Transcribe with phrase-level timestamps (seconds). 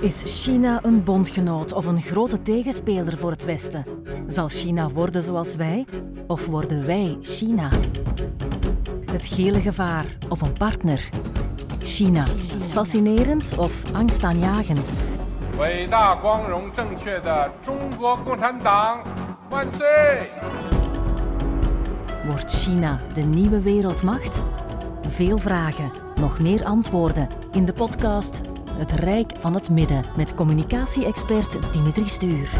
[0.00, 3.84] Is China een bondgenoot of een grote tegenspeler voor het Westen?
[4.26, 5.86] Zal China worden zoals wij
[6.26, 7.68] of worden wij China?
[9.10, 11.08] Het gele gevaar of een partner?
[11.78, 12.24] China.
[12.58, 14.90] Fascinerend of angstaanjagend?
[22.26, 24.42] Wordt China de nieuwe wereldmacht?
[25.08, 25.90] Veel vragen,
[26.20, 28.40] nog meer antwoorden in de podcast
[28.76, 32.50] het Rijk van het Midden met communicatie-expert Dimitri Stuur.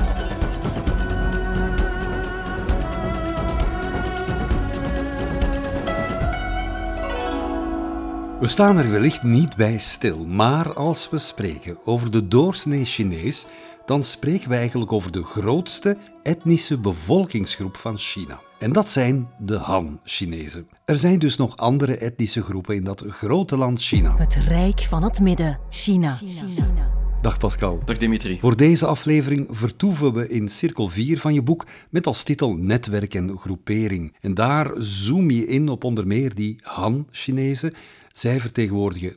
[8.40, 13.46] We staan er wellicht niet bij stil, maar als we spreken over de doorsnee Chinees,
[13.84, 18.45] dan spreken we eigenlijk over de grootste etnische bevolkingsgroep van China.
[18.58, 20.68] En dat zijn de Han-Chinezen.
[20.84, 24.16] Er zijn dus nog andere etnische groepen in dat grote land China.
[24.16, 26.18] Het Rijk van het Midden, China.
[27.20, 27.80] Dag Pascal.
[27.84, 28.40] Dag Dimitri.
[28.40, 33.14] Voor deze aflevering vertoeven we in cirkel 4 van je boek met als titel Netwerk
[33.14, 34.16] en groepering.
[34.20, 37.74] En daar zoom je in op onder meer die Han-Chinezen.
[38.16, 39.16] Zij vertegenwoordigen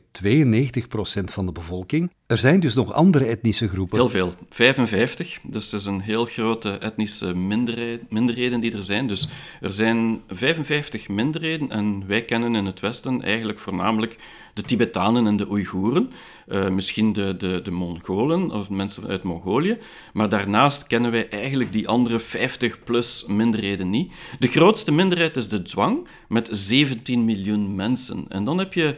[1.24, 2.10] van de bevolking.
[2.26, 3.98] Er zijn dus nog andere etnische groepen.
[3.98, 4.34] Heel veel.
[4.50, 5.38] 55.
[5.42, 7.36] Dus het is een heel grote etnische
[8.08, 9.06] minderheden die er zijn.
[9.06, 9.28] Dus
[9.60, 14.16] er zijn 55 minderheden en wij kennen in het Westen eigenlijk voornamelijk
[14.54, 16.10] de Tibetanen en de Oeigoeren.
[16.48, 19.78] Uh, misschien de, de, de Mongolen of mensen uit Mongolië.
[20.12, 24.12] Maar daarnaast kennen wij eigenlijk die andere 50-plus minderheden niet.
[24.38, 28.24] De grootste minderheid is de Zhuang met 17 miljoen mensen.
[28.28, 28.89] En dan heb je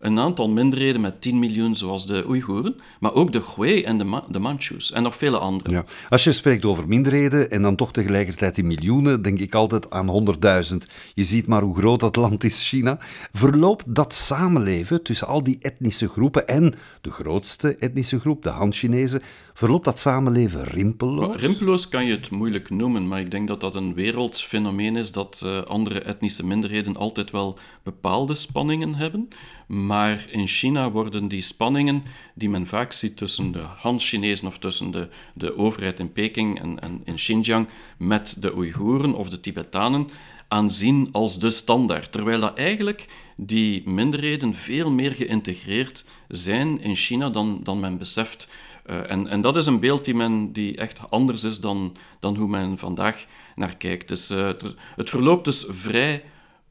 [0.00, 4.22] een aantal minderheden met 10 miljoen, zoals de Oeigoeren, maar ook de Hui en de,
[4.28, 5.70] de Manchus en nog vele andere.
[5.70, 5.84] Ja.
[6.08, 10.36] Als je spreekt over minderheden en dan toch tegelijkertijd in miljoenen, denk ik altijd aan
[10.70, 10.76] 100.000.
[11.14, 12.98] Je ziet maar hoe groot dat land is, China.
[13.32, 19.22] Verloopt dat samenleven tussen al die etnische groepen en de grootste etnische groep, de Han-Chinezen,
[19.60, 21.36] verloopt dat samenleven rimpelloos?
[21.36, 25.42] Rimpelloos kan je het moeilijk noemen, maar ik denk dat dat een wereldfenomeen is dat
[25.44, 29.28] uh, andere etnische minderheden altijd wel bepaalde spanningen hebben.
[29.66, 32.02] Maar in China worden die spanningen
[32.34, 36.80] die men vaak ziet tussen de Han-Chinezen of tussen de, de overheid in Peking en,
[36.80, 37.68] en in Xinjiang
[37.98, 40.08] met de Oeigoeren of de Tibetanen
[40.48, 42.12] aanzien als de standaard.
[42.12, 48.48] Terwijl dat eigenlijk die minderheden veel meer geïntegreerd zijn in China dan, dan men beseft.
[48.86, 52.36] Uh, en, en dat is een beeld die, men, die echt anders is dan, dan
[52.36, 53.24] hoe men vandaag
[53.56, 54.08] naar kijkt.
[54.08, 54.50] Dus, uh,
[54.96, 56.22] het verloopt dus vrij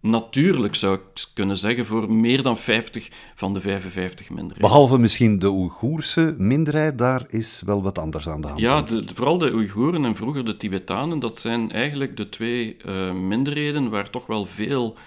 [0.02, 4.62] natuurlijk, zou ik kunnen zeggen, voor meer dan 50 van de 55 minderheden.
[4.70, 8.60] Behalve misschien de Oeigoerse minderheid, daar is wel wat anders aan de hand.
[8.60, 13.12] Ja, de, vooral de Oeigoeren en vroeger de Tibetanen, dat zijn eigenlijk de twee uh,
[13.12, 14.98] minderheden waar toch wel veel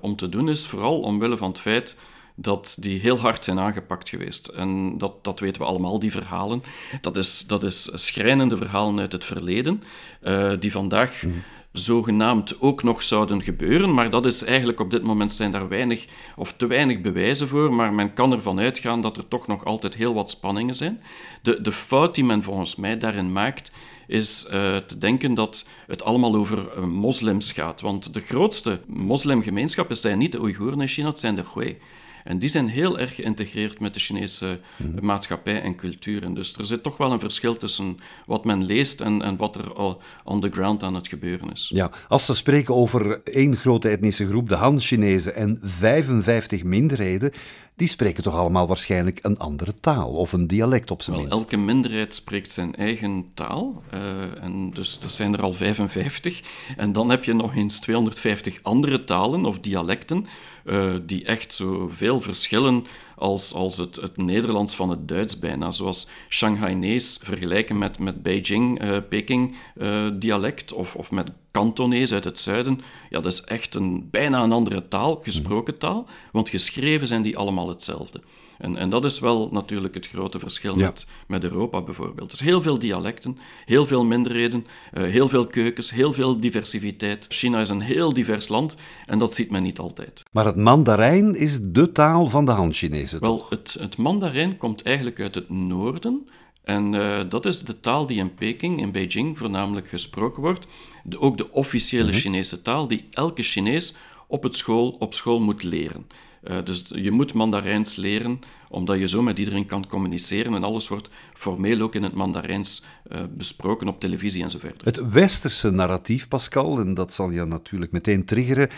[0.00, 1.96] om te doen is, vooral omwille van het feit
[2.36, 4.46] dat die heel hard zijn aangepakt geweest.
[4.46, 6.62] En dat, dat weten we allemaal, die verhalen.
[7.00, 9.82] Dat is, dat is schrijnende verhalen uit het verleden,
[10.22, 11.22] uh, die vandaag...
[11.22, 11.42] Mm
[11.78, 13.94] zogenaamd ook nog zouden gebeuren.
[13.94, 17.74] Maar dat is eigenlijk op dit moment zijn daar weinig of te weinig bewijzen voor.
[17.74, 21.00] Maar men kan ervan uitgaan dat er toch nog altijd heel wat spanningen zijn.
[21.42, 23.70] De, de fout die men volgens mij daarin maakt,
[24.06, 27.80] is uh, te denken dat het allemaal over uh, moslims gaat.
[27.80, 31.78] Want de grootste moslimgemeenschappen zijn niet de Oeigoeren in China, het zijn de Hui.
[32.26, 34.60] En die zijn heel erg geïntegreerd met de Chinese
[35.00, 36.22] maatschappij en cultuur.
[36.22, 39.56] En dus er zit toch wel een verschil tussen wat men leest en, en wat
[39.56, 41.70] er al on the ground aan het gebeuren is.
[41.74, 47.32] Ja, als we spreken over één grote etnische groep, de Han-Chinezen, en 55 minderheden,
[47.76, 51.40] die spreken toch allemaal waarschijnlijk een andere taal of een dialect op zijn wel, minst.
[51.40, 53.82] Elke minderheid spreekt zijn eigen taal.
[53.94, 56.42] Uh, en dus er zijn er al 55.
[56.76, 60.26] En dan heb je nog eens 250 andere talen of dialecten.
[60.64, 65.70] Uh, die echt zoveel verschillen als, als het, het Nederlands van het Duits bijna.
[65.70, 72.24] Zoals Shanghainees vergelijken met, met Beijing, uh, Peking uh, dialect of, of met Kantonees uit
[72.24, 72.80] het zuiden.
[73.10, 77.38] Ja, dat is echt een, bijna een andere taal, gesproken taal, want geschreven zijn die
[77.38, 78.20] allemaal hetzelfde.
[78.58, 80.84] En, en dat is wel natuurlijk het grote verschil Ja.
[80.86, 82.30] met, met Europa bijvoorbeeld.
[82.30, 87.26] Dus heel veel dialecten, heel veel minderheden, uh, heel veel keukens, heel veel diversiteit.
[87.28, 88.76] China is een heel divers land
[89.06, 90.22] en dat ziet men niet altijd.
[90.32, 93.48] Maar het Mandarijn is de taal van de Han-Chinezen, Wel, toch?
[93.48, 96.28] het, het Mandarijn komt eigenlijk uit het noorden.
[96.64, 100.66] En uh, dat is de taal die in Peking, in Beijing, voornamelijk gesproken wordt.
[101.04, 102.14] De, ook de officiële Mhm.
[102.14, 103.94] Chinese taal, die elke Chinees
[104.26, 106.06] op, het school, op school moet leren.
[106.50, 110.88] Uh, dus je moet Mandarijns leren, omdat je zo met iedereen kan communiceren en alles
[110.88, 114.84] wordt formeel ook in het Mandarijns uh, besproken op televisie en zo verder.
[114.84, 118.68] Het westerse narratief, Pascal, en dat zal je natuurlijk meteen triggeren,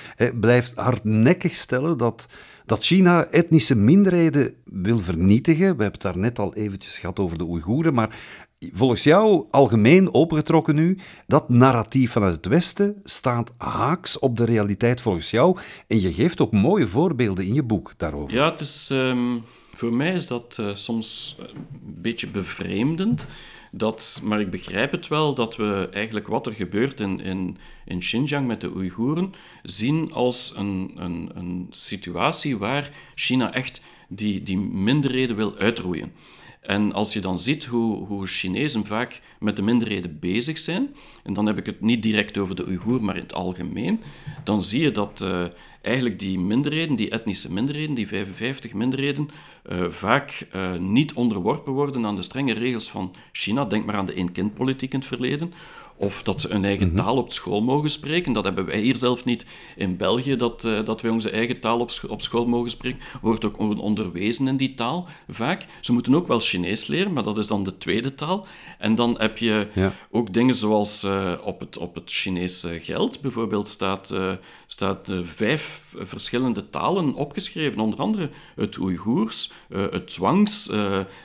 [0.40, 2.26] blijft hardnekkig stellen dat,
[2.66, 5.76] dat China etnische minderheden wil vernietigen.
[5.76, 8.18] We hebben het daar net al eventjes gehad over de Oeigoeren, maar
[8.60, 15.00] Volgens jou, algemeen opengetrokken nu, dat narratief vanuit het Westen staat haaks op de realiteit
[15.00, 15.58] volgens jou.
[15.86, 18.34] En je geeft ook mooie voorbeelden in je boek daarover.
[18.34, 18.54] Ja,
[18.88, 19.38] ehm,
[19.72, 23.28] voor mij is dat uh, soms een beetje bevreemdend.
[23.70, 27.98] Dat, maar ik begrijp het wel dat we eigenlijk wat er gebeurt in, in, in
[27.98, 34.58] Xinjiang met de Oeigoeren zien als een, een, een situatie waar China echt die, die
[34.58, 36.12] minderheden wil uitroeien.
[36.60, 41.32] En als je dan ziet hoe, hoe Chinezen vaak met de minderheden bezig zijn, en
[41.32, 44.02] dan heb ik het niet direct over de Oeigoer, maar in het algemeen,
[44.44, 45.44] dan zie je dat uh,
[45.82, 49.30] eigenlijk die minderheden, die etnische minderheden, die 55 minderheden,
[49.72, 53.64] uh, vaak uh, niet onderworpen worden aan de strenge regels van China.
[53.64, 55.52] Denk maar aan de één-kind-politiek in het verleden.
[55.98, 56.96] Of dat ze hun eigen mhm.
[56.96, 58.32] taal op school mogen spreken.
[58.32, 59.46] Dat hebben wij hier zelf niet
[59.76, 63.00] in België, dat, uh, dat wij onze eigen taal op, op school mogen spreken.
[63.20, 65.66] Wordt ook onderwezen in die taal, vaak.
[65.80, 68.46] Ze moeten ook wel Chinees leren, maar dat is dan de tweede taal.
[68.78, 69.68] En dan heb je
[70.10, 73.20] ook dingen zoals uh, op, het, op het Chinese geld.
[73.20, 74.32] Bijvoorbeeld staat, uh,
[74.70, 77.80] staat vijf verschillende talen opgeschreven.
[77.80, 80.70] Onder andere het Oeigoers, het Zwangs,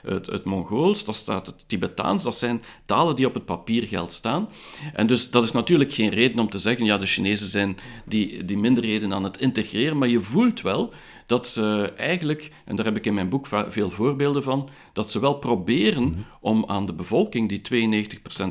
[0.03, 2.23] het, het Mongools, daar staat het Tibetaans.
[2.23, 4.49] Dat zijn talen die op het papiergeld staan.
[4.93, 8.45] En dus dat is natuurlijk geen reden om te zeggen, ja, de Chinezen zijn die,
[8.45, 10.93] die minderheden aan het integreren, maar je voelt wel
[11.25, 15.19] dat ze eigenlijk, en daar heb ik in mijn boek veel voorbeelden van, dat ze
[15.19, 16.19] wel proberen mhm.
[16.41, 17.89] om aan de bevolking, die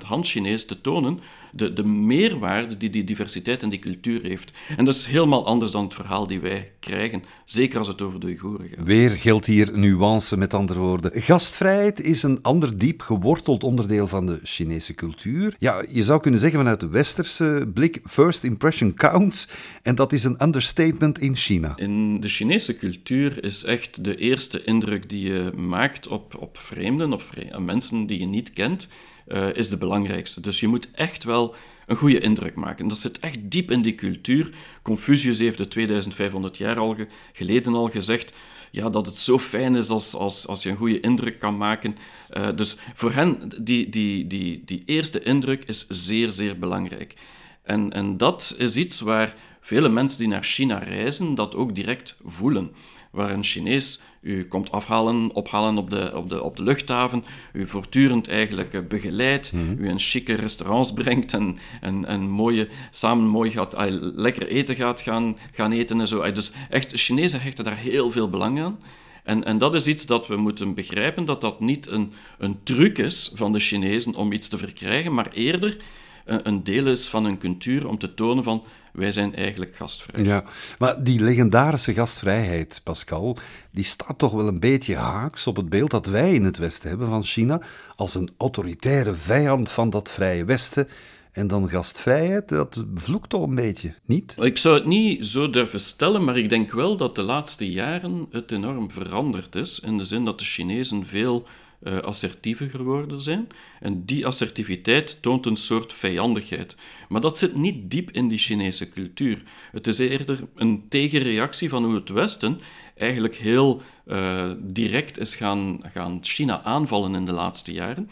[0.03, 1.21] 92% Han-Chinees, te tonen
[1.53, 4.53] de, de meerwaarde die die diversiteit en die cultuur heeft.
[4.77, 8.21] En dat is helemaal anders dan het verhaal die wij krijgen, zeker als het over
[8.21, 8.85] de Oeigoeren gaat.
[8.85, 11.23] Weer geldt hier nuance, met andere woorden.
[11.23, 15.57] Gastvrijheid is een ander diep geworteld onderdeel van de Chinese cultuur.
[15.59, 19.49] Ja, je zou kunnen zeggen vanuit de westerse blik, first impression counts,
[19.83, 21.77] en dat is een understatement in China.
[21.77, 27.13] In de Chinese cultuur is echt de eerste indruk die je maakt op, op vreemden,
[27.13, 27.23] op
[27.59, 28.89] mensen die je niet kent,
[29.33, 30.41] uh, is de belangrijkste.
[30.41, 31.55] Dus je moet echt wel
[31.87, 32.89] een goede indruk maken.
[32.89, 34.51] Dat zit echt diep in die cultuur.
[34.83, 38.33] Confucius heeft het 2500 jaar geleden al gezegd
[38.71, 41.97] ja, dat het zo fijn is als, als, als je een goede indruk kan maken.
[42.31, 47.15] Uh, dus voor hen, die, die, die, die eerste indruk is zeer, zeer belangrijk.
[47.63, 52.17] En, en dat is iets waar vele mensen die naar China reizen dat ook direct
[52.25, 52.73] voelen
[53.11, 57.67] waar een Chinees u komt afhalen, ophalen op de, op de, op de luchthaven, u
[57.67, 63.27] voortdurend eigenlijk eh, begeleidt, mm u in chique restaurants brengt en, en, en mooie, samen
[63.27, 63.75] mooi gaat,
[64.15, 66.33] lekker eten gaat gaan, gaan eten en zo.
[66.33, 68.79] Dus echt, Chinezen hechten daar heel veel belang aan.
[69.25, 72.99] En, en dat is iets dat we moeten begrijpen, dat dat niet een, een truc
[72.99, 75.77] is van de Chinezen om iets te verkrijgen, maar eerder
[76.25, 80.25] een, een deel is van hun cultuur om te tonen van wij zijn eigenlijk gastvrij.
[80.25, 80.45] Ja,
[80.79, 83.37] maar die legendarische gastvrijheid, Pascal,
[83.71, 86.89] die staat toch wel een beetje haaks op het beeld dat wij in het Westen
[86.89, 87.61] hebben van China
[87.97, 90.89] als een autoritaire vijand van dat vrije Westen.
[91.33, 94.37] En dan gastvrijheid, dat vloekt toch een beetje, niet?
[94.41, 98.27] Ik zou het niet zo durven stellen, maar ik denk wel dat de laatste jaren
[98.31, 99.81] het enorm veranderd is.
[99.81, 101.47] In de zin dat de Chinezen veel
[101.85, 103.49] uh, assertiever geworden zijn.
[103.81, 106.77] En die assertiviteit toont een soort vijandigheid.
[107.09, 109.43] Maar dat zit niet diep in die Chinese cultuur.
[109.73, 112.61] Het is eerder een tegenreactie van hoe het Westen
[112.97, 118.11] eigenlijk heel uh, direct is gaan, gaan China aanvallen in de laatste jaren.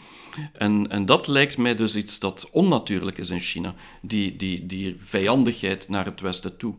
[0.53, 4.95] En, en dat lijkt mij dus iets dat onnatuurlijk is in China, die, die, die
[4.99, 6.75] vijandigheid naar het Westen toe.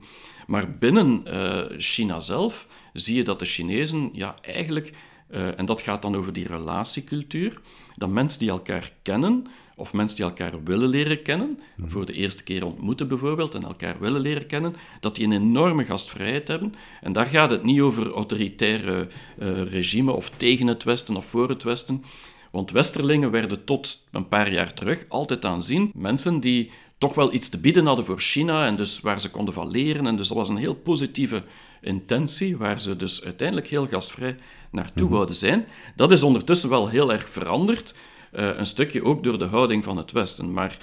[0.47, 4.93] Maar binnen uh, China zelf zie je dat de Chinezen ja, eigenlijk
[5.33, 7.61] uh, en dat gaat dan over die relatiecultuur.
[7.97, 9.47] Dat mensen die elkaar kennen,
[9.77, 11.91] of mensen die elkaar willen leren kennen, mhm.
[11.91, 15.85] voor de eerste keer ontmoeten bijvoorbeeld en elkaar willen leren kennen, dat die een enorme
[15.85, 16.75] gastvrijheid hebben.
[17.01, 19.09] En daar gaat het niet over autoritaire
[19.39, 22.05] uh, regime of tegen het Westen of voor het Westen.
[22.51, 27.49] Want Westerlingen werden tot een paar jaar terug altijd aanzien mensen die toch wel iets
[27.49, 30.07] te bieden hadden voor China en dus waar ze konden van leren.
[30.07, 31.43] En dus dat was een heel positieve
[31.81, 34.37] intentie, waar ze dus uiteindelijk heel gastvrij
[34.73, 35.67] naartoe mm zijn.
[35.97, 37.95] Dat is ondertussen wel heel erg veranderd,
[38.33, 40.53] uh, een stukje ook door de houding van het Westen.
[40.53, 40.77] Maar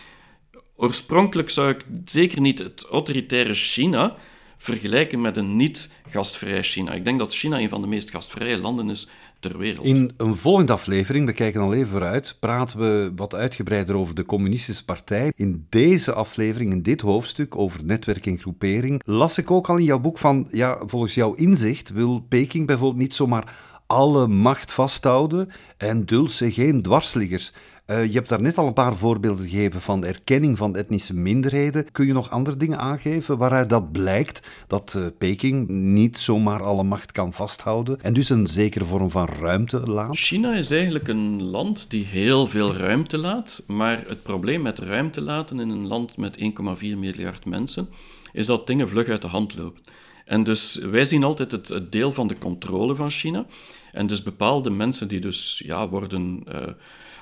[0.75, 4.15] oorspronkelijk zou ik zeker niet het autoritaire China
[4.57, 6.91] vergelijken met een niet-gastvrij China.
[6.91, 9.85] Ik denk dat China een van de meest gastvrije landen is ter wereld.
[9.85, 14.25] In een volgende aflevering, we kijken al even vooruit, praten we wat uitgebreider over de
[14.25, 15.31] Communistische Partij.
[15.35, 19.83] In deze aflevering, in dit hoofdstuk over netwerk en groepering, las ik ook al in
[19.83, 23.53] jouw boek van, ja, volgens jouw inzicht wil Peking bijvoorbeeld niet zomaar
[23.91, 27.53] alle macht vasthouden en duldt ze geen dwarsliggers.
[27.87, 31.91] Uh, je hebt daar net al een paar voorbeelden gegeven van erkenning van etnische minderheden.
[31.91, 36.83] Kun je nog andere dingen aangeven waaruit dat blijkt dat uh, Peking niet zomaar alle
[36.83, 40.17] macht kan vasthouden en dus een zekere vorm van ruimte laat?
[40.17, 45.21] China is eigenlijk een land die heel veel ruimte laat, maar het probleem met ruimte
[45.21, 46.43] laten in een land met 1,4
[46.79, 47.89] miljard mensen
[48.33, 49.81] is dat dingen vlug uit de hand lopen.
[50.29, 53.45] En dus wij zien altijd het, deel van de controle van China.
[53.91, 56.55] En dus bepaalde mensen die dus ja, worden uh,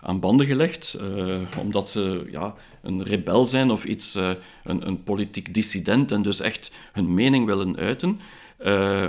[0.02, 4.30] aan banden gelegd, uh, omdat ze ja, een rebel zijn of iets, uh,
[4.64, 8.20] een, een politiek dissident en dus echt hun mening willen uiten.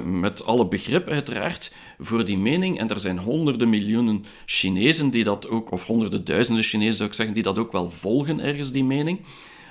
[0.05, 2.79] met alle begrip uiteraard voor die mening.
[2.79, 7.15] En er zijn honderden miljoenen Chinezen die dat ook, of honderden duizenden Chinezen zou ik
[7.15, 9.21] zeggen, die dat ook wel volgen ergens, die mening.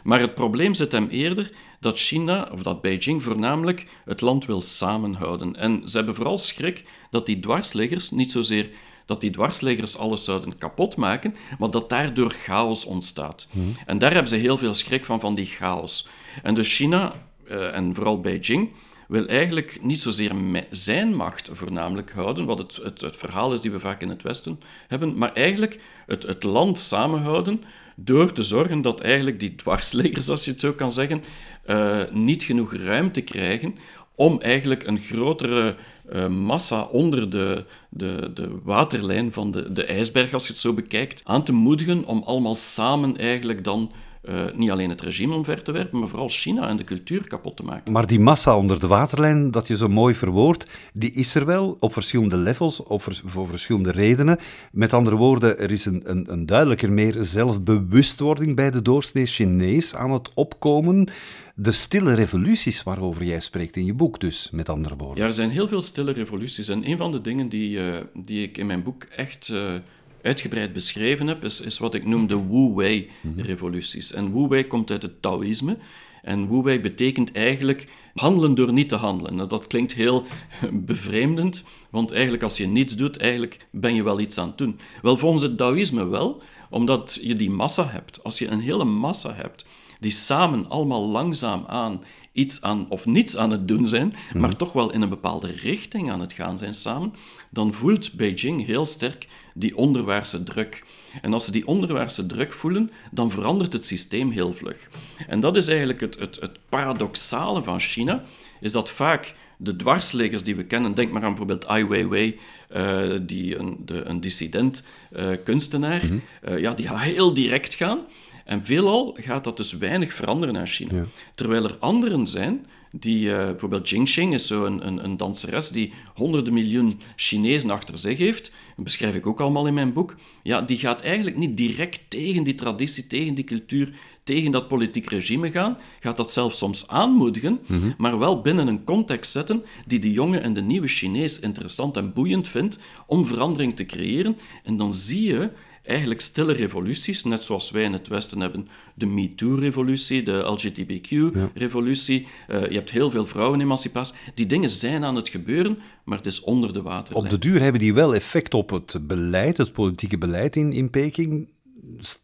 [0.04, 4.62] Maar het probleem zit hem eerder dat China, of dat Beijing voornamelijk, het land wil
[4.62, 5.56] samenhouden.
[5.56, 8.70] En ze hebben vooral schrik dat die dwarsleggers niet zozeer
[9.08, 13.48] dat die dwarsleggers alles zouden kapotmaken, maar dat daardoor chaos ontstaat.
[13.52, 13.74] Hmm.
[13.86, 16.08] En daar hebben ze heel veel schrik van, van die chaos.
[16.44, 17.14] En dus China,
[17.52, 18.72] uh, en vooral Beijing,
[19.08, 20.32] wil eigenlijk niet zozeer
[20.70, 24.22] zijn macht voornamelijk houden, wat het, het, het, verhaal is die we vaak in het
[24.22, 27.64] Westen hebben, maar eigenlijk het, het land samenhouden
[27.96, 31.24] door te zorgen dat eigenlijk die dwarsleggers, als je het zo kan zeggen,
[31.68, 33.76] uh, niet genoeg ruimte krijgen
[34.16, 35.76] om eigenlijk een grotere
[36.14, 40.74] uh, massa onder de, de, de waterlijn van de, de ijsberg, als je het zo
[40.74, 43.92] bekijkt, aan te moedigen om allemaal samen eigenlijk dan
[44.30, 47.58] uh, niet alleen het regime omver te werpen, maar vooral China en de cultuur kapot
[47.58, 47.92] te maken.
[47.92, 51.78] Maar die massa onder de waterlijn, dat je zo mooi verwoordt, die is er wel
[51.80, 54.38] op verschillende levels, op voor verschillende redenen.
[54.72, 59.96] Met andere woorden, er is een, een, een duidelijker meer zelfbewustwording bij de doorsnee Chinees
[59.96, 61.10] aan het opkomen.
[61.56, 65.18] De stille revoluties waarover jij spreekt in je boek, dus met andere woorden.
[65.18, 66.68] Ja, er zijn heel veel stille revoluties.
[66.68, 69.74] En een van de dingen die, uh, die ik in mijn boek echt uh,
[70.22, 74.14] uitgebreid beschreven heb, is, is wat ik noem de Wu-Wei-revoluties.
[74.14, 75.78] En Wu-Wei komt uit het Taoïsme.
[76.22, 79.36] En Wu-Wei betekent eigenlijk handelen door niet te handelen.
[79.36, 80.26] Nou, dat klinkt heel
[80.72, 84.80] bevreemdend, want eigenlijk als je niets doet, eigenlijk ben je wel iets aan het doen.
[85.02, 88.24] Wel, volgens het Taoïsme wel, omdat je die massa hebt.
[88.24, 89.66] Als je een hele massa hebt,
[90.00, 92.02] die samen allemaal langzaam aan
[92.38, 94.58] iets aan of niets aan het doen zijn, maar mhm.
[94.58, 97.14] toch wel in een bepaalde richting aan het gaan zijn samen,
[97.52, 99.28] dan voelt Beijing heel sterk
[99.60, 100.84] die onderwaartse druk.
[101.22, 104.90] En als ze die onderwaartse druk voelen, dan verandert het systeem heel vlug.
[105.28, 108.24] En dat is eigenlijk het, het, het paradoxale van China,
[108.60, 112.40] is dat vaak de dwarsleggers die we kennen, denk maar aan bijvoorbeeld Ai Weiwei,
[112.76, 114.84] uh, die een, de, een dissident
[115.16, 116.54] uh, kunstenaar, mm -hmm.
[116.54, 118.00] uh, ja, die heel direct gaan.
[118.48, 121.06] En veelal gaat dat dus weinig veranderen aan China.
[121.36, 125.94] Terwijl er anderen zijn die, uh, bijvoorbeeld Jingxing is zo een, een, een, danseres die
[126.14, 128.52] honderden miljoen Chinezen achter zich heeft.
[128.76, 130.16] Dat beschrijf ik ook allemaal in mijn boek.
[130.44, 135.10] Ja, die gaat eigenlijk niet direct tegen die traditie, tegen die cultuur, tegen dat politiek
[135.10, 135.78] regime gaan.
[136.00, 137.92] Gaat dat zelfs soms aanmoedigen, mhm.
[137.98, 142.14] maar wel binnen een context zetten die de jonge en de nieuwe Chinees interessant en
[142.14, 144.38] boeiend vindt om verandering te creëren.
[144.64, 145.50] En dan zie je
[145.88, 152.28] eigenlijk stille revoluties, net zoals wij in het Westen hebben de MeToo-revolutie, de LGBTQ-revolutie.
[152.48, 154.16] Eh, je hebt heel veel vrouwenemancipatie.
[154.34, 157.26] Die dingen zijn aan het gebeuren, maar het is onder de waterlijn.
[157.26, 160.90] Op de duur hebben die wel effect op het beleid, het politieke beleid in, in
[160.90, 161.48] Peking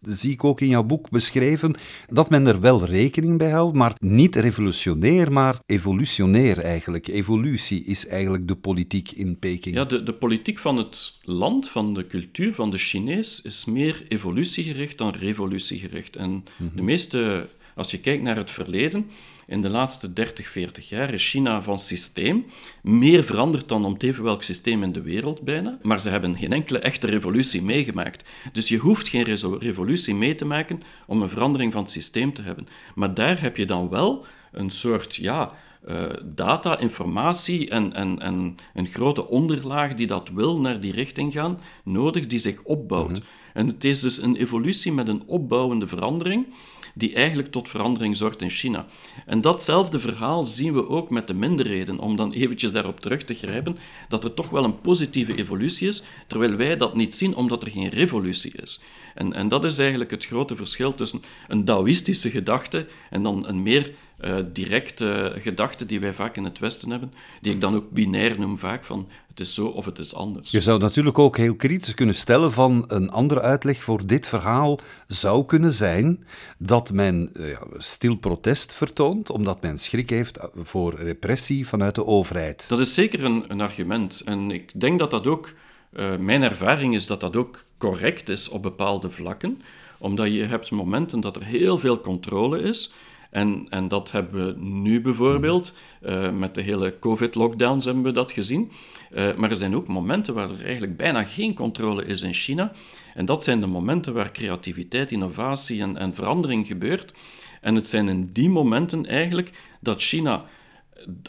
[0.02, 1.76] zie ik ook in jouw boek beschreven,
[2.08, 7.08] dat men er wel rekening bij houdt, maar niet revolutionair, maar evolutionair eigenlijk.
[7.08, 9.76] Evolutie is eigenlijk de politiek in Peking.
[9.76, 14.06] Ja, de, de politiek van het land, van de cultuur, van de Chinees, is meer
[14.08, 16.16] evolutiegericht dan revolutiegericht.
[16.16, 16.44] En
[16.76, 19.06] de meeste, als je kijkt naar het verleden,
[19.48, 22.46] in de laatste 30, 40 jaar is China van systeem
[22.82, 25.78] meer veranderd dan om even welk systeem in de wereld bijna.
[25.82, 28.30] Maar ze hebben geen enkele echte revolutie meegemaakt.
[28.52, 29.24] Dus je hoeft geen
[29.60, 32.68] revolutie mee te maken om een verandering van het systeem te hebben.
[32.96, 35.54] Maar daar heb je dan wel een soort, ja,
[35.88, 41.34] uh, data, informatie en, en, en een grote onderlaag die dat wil naar die richting
[41.34, 43.10] gaan, nodig, die zich opbouwt.
[43.10, 43.22] Mhm.
[43.54, 46.46] En het is dus een evolutie met een opbouwende verandering
[46.94, 48.86] die eigenlijk tot verandering zorgt in China.
[49.26, 53.34] En datzelfde verhaal zien we ook met de minderheden, om dan eventjes daarop terug te
[53.34, 57.64] grijpen, dat er toch wel een positieve evolutie is, terwijl wij dat niet zien omdat
[57.64, 58.82] er geen revolutie is.
[59.16, 63.64] En, en dat is eigenlijk het grote verschil tussen een Taoïstische gedachte en dan een
[63.64, 63.94] meer
[64.26, 68.40] uh, directe gedachte die wij vaak in het Westen hebben, die ik dan ook binair
[68.40, 70.52] noem vaak, van het is zo of het is anders.
[70.52, 74.80] Je zou natuurlijk ook heel kritisch kunnen stellen van een andere uitleg voor dit verhaal
[75.08, 76.26] zou kunnen zijn
[76.58, 82.66] dat men uh, stil protest vertoont, omdat men schrik heeft voor repressie vanuit de overheid.
[82.70, 84.22] Dat is zeker een, een argument.
[84.26, 85.54] En ik denk dat dat ook,
[85.94, 89.62] uh, mijn ervaring is dat dat ook correct is op bepaalde vlakken
[90.04, 92.94] omdat je hebt momenten dat er heel veel controle is.
[93.34, 98.32] En, en dat hebben we nu bijvoorbeeld, uh, met de hele COVID-lockdowns hebben we dat
[98.32, 98.72] gezien.
[99.16, 102.72] Uh, maar er zijn ook momenten waar er eigenlijk bijna geen controle is in China.
[103.14, 107.14] En dat zijn de momenten waar creativiteit, innovatie en, en verandering gebeurt.
[107.62, 110.46] En het zijn in die momenten eigenlijk dat China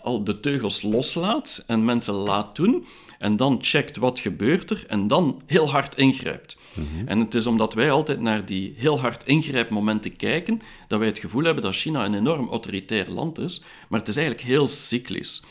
[0.02, 2.86] al de teugels loslaat en mensen laat doen
[3.18, 6.56] en dan checkt wat gebeurt er en dan heel hard ingrijpt.
[6.74, 7.08] Mhm.
[7.08, 11.18] En het is omdat wij altijd naar die heel hard ingrijpmomenten kijken, dat wij het
[11.18, 15.44] gevoel hebben dat China een enorm autoritair land is, maar het is eigenlijk heel cyclisch.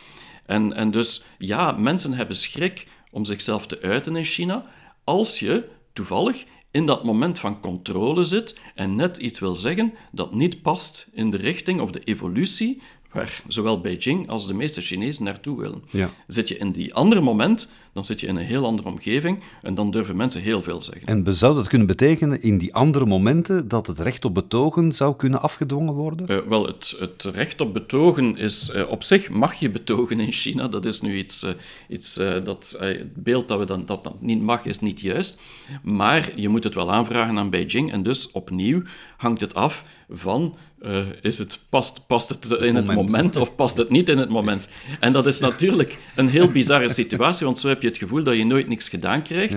[0.45, 4.65] En, en dus ja, mensen hebben schrik om zichzelf te uiten in China,
[5.03, 10.33] als je toevallig in dat moment van controle zit en net iets wil zeggen dat
[10.33, 12.81] niet past in de richting of de evolutie
[13.13, 15.83] waar zowel Beijing als de meeste Chinezen naartoe willen.
[15.89, 16.09] Ja.
[16.27, 19.75] Zit je in die andere moment, dan zit je in een heel andere omgeving en
[19.75, 21.07] dan durven mensen heel veel zeggen.
[21.07, 25.15] En zou dat kunnen betekenen in die andere momenten dat het recht op betogen zou
[25.15, 26.31] kunnen afgedwongen worden?
[26.31, 30.31] Uh, wel, het, het, recht op betogen is uh, op zich mag je betogen in
[30.31, 30.67] China.
[30.67, 31.49] Dat is nu iets, uh,
[31.87, 35.41] iets dat het beeld dat we dan dat, dat niet mag is niet juist.
[35.83, 38.81] Maar je moet het wel aanvragen aan Beijing en dus opnieuw
[39.17, 40.55] hangt het af van
[40.85, 43.37] uh, is het, past, past het in het moment.
[43.37, 44.69] of past het niet in het moment?
[44.99, 48.35] En dat is natuurlijk een heel bizarre situatie, want zo heb je het gevoel dat
[48.35, 49.55] je nooit niks gedaan krijgt.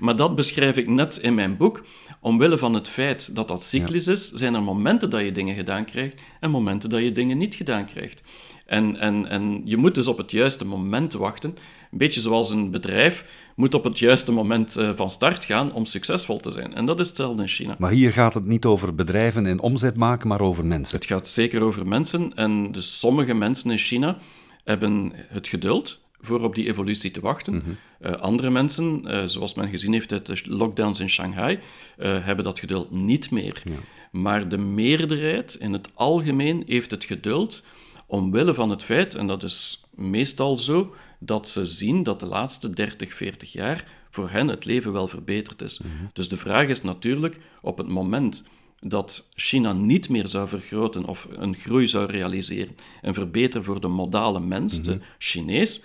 [0.00, 1.84] Maar dat beschrijf ik net in mijn boek.
[2.20, 5.84] Omwille van het feit dat dat cyclisch is, zijn er momenten dat je dingen gedaan
[5.84, 8.20] krijgt en momenten dat je dingen niet gedaan krijgt.
[8.66, 11.50] En, en, en je moet dus op het juiste moment wachten.
[11.90, 13.24] Een beetje zoals een bedrijf
[13.56, 16.74] moet op het juiste moment uh, van start gaan om succesvol te zijn.
[16.74, 17.76] En dat is hetzelfde in China.
[17.78, 20.96] Maar hier gaat het niet over bedrijven en omzet maken, maar over mensen.
[20.96, 22.34] Het gaat zeker over mensen.
[22.34, 24.18] En dus sommige mensen in China
[24.64, 27.54] hebben het geduld voor op die evolutie te wachten.
[27.54, 27.76] Mm -hmm.
[28.10, 31.58] uh, andere mensen, uh, zoals men gezien heeft uit de lockdowns in Shanghai,
[31.98, 33.62] hebben dat geduld niet meer.
[33.64, 33.72] Ja.
[34.12, 37.64] Maar de meerderheid in het algemeen heeft het geduld
[38.06, 42.70] omwille van het feit, en dat is meestal zo, dat ze zien dat de laatste
[42.70, 45.78] 30, 40 jaar voor hen het leven wel verbeterd is.
[45.78, 45.90] Mhm.
[46.12, 48.48] Dus de vraag is natuurlijk, op het moment
[48.80, 53.88] dat China niet meer zou vergroten of een groei zou realiseren en verbeteren voor de
[53.88, 55.00] modale mens, de mhm.
[55.18, 55.82] Chinees,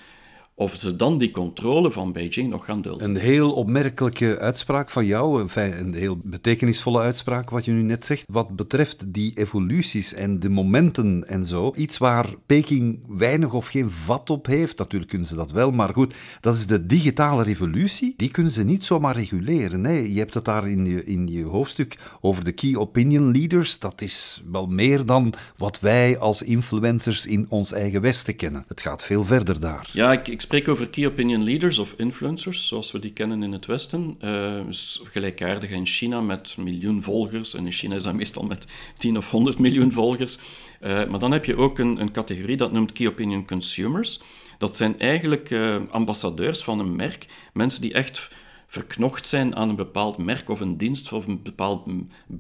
[0.55, 3.09] of ze dan die controle van Beijing nog gaan dulden.
[3.09, 8.23] Een heel opmerkelijke uitspraak van jou, een heel betekenisvolle uitspraak wat je nu net zegt,
[8.27, 11.73] wat betreft die evoluties en de momenten en zo.
[11.75, 15.93] Iets waar Peking weinig of geen vat op heeft, natuurlijk kunnen ze dat wel, maar
[15.93, 18.13] goed, dat is de digitale revolutie.
[18.17, 19.81] Die kunnen ze niet zomaar reguleren.
[19.81, 23.79] Nee, je hebt het daar in je, in je hoofdstuk over de key opinion leaders.
[23.79, 28.65] Dat is wel meer dan wat wij als influencers in ons eigen Westen kennen.
[28.67, 29.89] Het gaat veel verder daar.
[29.91, 33.51] Ja, ik, ik spreek over key opinion leaders of influencers, zoals we die kennen in
[33.51, 34.17] het Westen.
[34.21, 34.59] Uh,
[35.03, 37.53] gelijkaardig in China met miljoen volgers.
[37.53, 40.37] En in China is dat meestal met 10 of 100 miljoen volgers.
[40.81, 44.19] Uh, maar dan heb je ook een, een, categorie dat noemt key opinion consumers.
[44.57, 47.25] Dat zijn eigenlijk uh, ambassadeurs van een merk.
[47.53, 48.29] Mensen die echt
[48.67, 51.87] verknocht zijn aan een bepaald merk of een dienst of een bepaald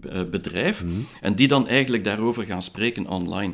[0.09, 0.83] eh, bedrijf.
[0.83, 0.93] Mhm.
[1.21, 3.53] En die dan eigenlijk daarover gaan spreken online.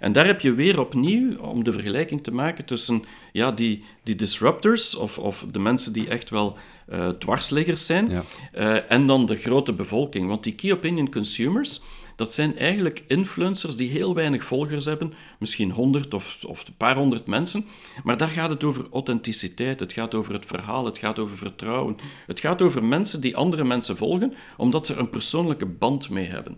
[0.00, 4.14] En daar heb je weer opnieuw, om de vergelijking te maken tussen ja, die, die
[4.14, 6.56] disruptors of, of de mensen die echt wel
[6.92, 8.24] uh, dwarsliggers zijn, ja.
[8.58, 10.28] uh, en dan de grote bevolking.
[10.28, 11.82] Want die key opinion consumers,
[12.20, 16.96] dat zijn eigenlijk influencers die heel weinig volgers hebben, misschien honderd of, of een paar
[16.96, 17.64] honderd mensen.
[18.04, 21.96] Maar daar gaat het over authenticiteit, het gaat over het verhaal, het gaat over vertrouwen.
[22.26, 26.26] Het gaat over mensen die andere mensen volgen, omdat ze er een persoonlijke band mee
[26.26, 26.56] hebben.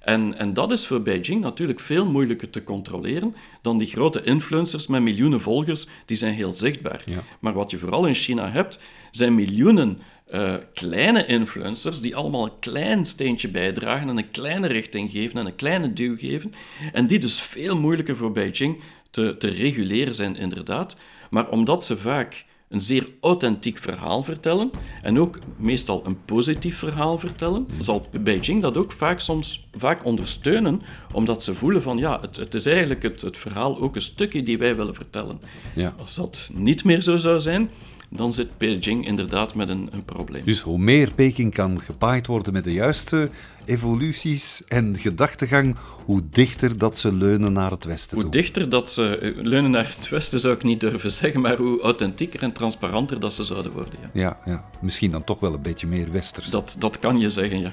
[0.00, 4.86] En, en dat is voor Beijing natuurlijk veel moeilijker te controleren dan die grote influencers
[4.86, 7.02] met miljoenen volgers, die zijn heel zichtbaar.
[7.06, 7.22] Ja.
[7.40, 8.78] Maar wat je vooral in China hebt,
[9.10, 9.98] zijn miljoenen
[10.32, 15.46] uh, kleine influencers die allemaal een klein steentje bijdragen en een kleine richting geven en
[15.46, 16.52] een kleine duw geven.
[16.92, 20.96] En die dus veel moeilijker voor Beijing te, te reguleren zijn, inderdaad.
[21.30, 24.70] Maar omdat ze vaak een zeer authentiek verhaal vertellen
[25.02, 30.82] en ook meestal een positief verhaal vertellen, zal Beijing dat ook vaak soms vaak ondersteunen,
[31.12, 34.42] omdat ze voelen van ja, het, het is eigenlijk het, het verhaal ook een stukje
[34.42, 35.40] die wij willen vertellen.
[35.74, 35.94] Ja.
[35.98, 37.70] Als dat niet meer zo zou zijn,
[38.08, 40.44] dan zit Beijing inderdaad met een, een probleem.
[40.44, 43.30] Dus hoe meer Peking kan gepaaid worden met de juiste
[43.64, 48.32] evoluties en gedachtegang, hoe dichter dat ze leunen naar het westen Hoe toe.
[48.32, 51.80] dichter dat ze eh, leunen naar het westen zou ik niet durven zeggen, maar hoe
[51.80, 53.92] authentieker en transparanter dat ze zouden worden.
[54.02, 54.20] Ja.
[54.20, 56.50] Ja, ja, misschien dan toch wel een beetje meer westers.
[56.50, 57.72] Dat, dat kan je zeggen, ja.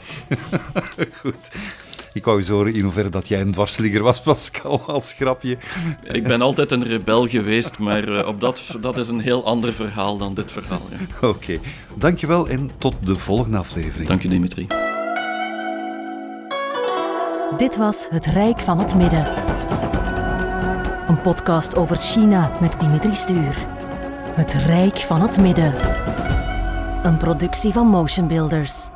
[1.21, 1.51] Goed.
[2.13, 5.57] Ik wou eens horen in hoeverre dat jij een dwarsligger was, Pascal, als grapje.
[6.03, 9.73] Ik ben altijd een rebel geweest, maar eh, op dat, dat is een heel ander
[9.73, 10.81] verhaal dan dit verhaal.
[10.89, 11.27] Ja.
[11.29, 11.59] Oké,
[11.95, 14.07] dankjewel en tot de volgende aflevering.
[14.07, 14.67] Dank je, Dimitri.
[17.57, 19.25] Dit was Het Rijk van het Midden.
[21.07, 23.55] Een podcast over China met Dimitri Stuur.
[24.33, 25.73] Het Rijk van het Midden.
[27.03, 28.89] Een productie van Motion Builders.